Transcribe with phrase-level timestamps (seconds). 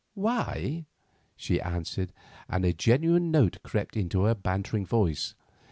[0.15, 0.87] "Why?"
[1.35, 2.11] she answered,
[2.49, 5.35] and a genuine note crept into her bantering voice.